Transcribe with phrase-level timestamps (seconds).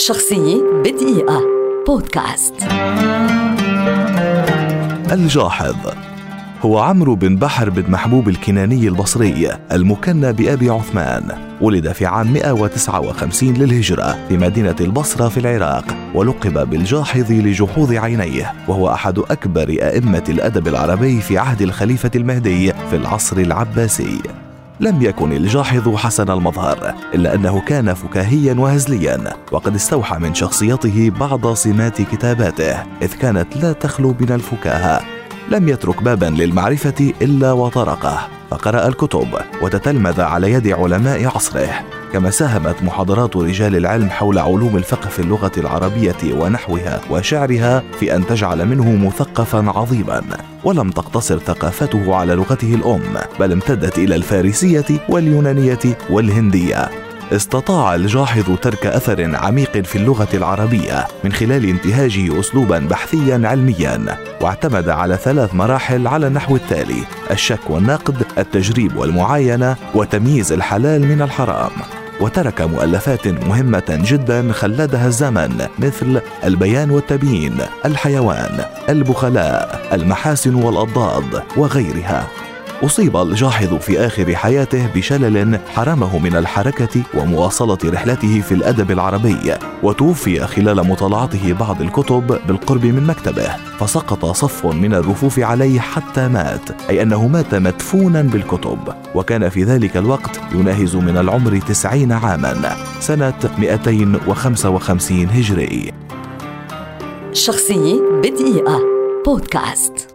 [0.00, 1.42] شخصية بدقيقة.
[1.86, 2.54] بودكاست.
[5.12, 5.76] الجاحظ.
[6.62, 11.22] هو عمرو بن بحر بن محبوب الكناني البصري المكنى بأبي عثمان.
[11.60, 18.90] ولد في عام 159 للهجرة في مدينة البصرة في العراق ولقب بالجاحظ لجحوظ عينيه وهو
[18.92, 24.18] أحد أكبر أئمة الأدب العربي في عهد الخليفة المهدي في العصر العباسي.
[24.80, 31.54] لم يكن الجاحظ حسن المظهر إلا أنه كان فكاهيا وهزليا وقد استوحى من شخصيته بعض
[31.54, 35.00] سمات كتاباته إذ كانت لا تخلو من الفكاهة.
[35.50, 38.39] لم يترك بابا للمعرفة إلا وطرقه.
[38.50, 39.28] فقرأ الكتب
[39.62, 41.70] وتتلمذ على يد علماء عصره.
[42.12, 48.26] كما ساهمت محاضرات رجال العلم حول علوم الفقه في اللغة العربية ونحوها وشعرها في أن
[48.26, 50.22] تجعل منه مثقفا عظيما.
[50.64, 56.99] ولم تقتصر ثقافته على لغته الأم بل امتدت إلى الفارسية واليونانية والهندية.
[57.32, 64.88] استطاع الجاحظ ترك أثر عميق في اللغة العربية من خلال انتهاجه اسلوبا بحثيا علميا واعتمد
[64.88, 71.70] على ثلاث مراحل على النحو التالي الشك والنقد التجريب والمعاينة وتمييز الحلال من الحرام
[72.20, 82.26] وترك مؤلفات مهمة جدا خلدها الزمن مثل البيان والتبيين، الحيوان، البخلاء، المحاسن والأضداد وغيرها.
[82.82, 90.46] أصيب الجاحظ في آخر حياته بشلل حرمه من الحركة ومواصلة رحلته في الأدب العربي وتوفي
[90.46, 97.02] خلال مطالعته بعض الكتب بالقرب من مكتبه فسقط صف من الرفوف عليه حتى مات أي
[97.02, 98.78] أنه مات مدفونا بالكتب
[99.14, 105.92] وكان في ذلك الوقت يناهز من العمر تسعين عاما سنة 255 هجري.
[107.32, 108.80] شخصية بدقيقة.
[109.26, 110.09] بودكاست.